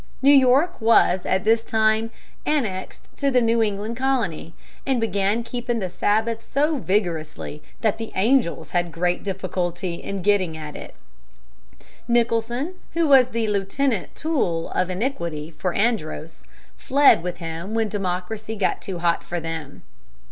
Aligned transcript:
New 0.23 0.33
York 0.33 0.81
was 0.81 1.27
at 1.27 1.43
this 1.43 1.63
time 1.63 2.09
annexed 2.43 3.15
to 3.17 3.29
the 3.29 3.39
New 3.39 3.61
England 3.61 3.97
Colony, 3.97 4.55
and 4.83 4.99
began 4.99 5.43
keeping 5.43 5.77
the 5.77 5.91
Sabbath 5.91 6.43
so 6.43 6.77
vigorously 6.77 7.61
that 7.81 7.99
the 7.99 8.11
angels 8.15 8.71
had 8.71 8.91
great 8.91 9.23
difficulty 9.23 10.01
in 10.01 10.23
getting 10.23 10.57
at 10.57 10.75
it. 10.75 10.95
[Illustration: 10.95 11.49
DUKE 11.79 11.81
OF 11.81 11.85
YORK.] 11.85 12.09
Nicholson, 12.17 12.73
who 12.93 13.07
was 13.07 13.27
the 13.27 13.47
lieutenant 13.49 14.15
tool 14.15 14.71
of 14.71 14.89
iniquity 14.89 15.51
for 15.51 15.71
Andros, 15.75 16.41
fled 16.75 17.21
with 17.21 17.37
him 17.37 17.75
when 17.75 17.87
democracy 17.87 18.55
got 18.55 18.81
too 18.81 18.97
hot 18.97 19.23
for 19.23 19.39
them. 19.39 19.83